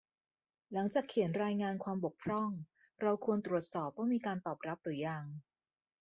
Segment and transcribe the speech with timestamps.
[0.73, 2.49] หลังจากเขียนรายงานความบกพร่อง
[3.01, 5.23] เราควรตรวจสอบว่ามีการตอบรับหรือยัง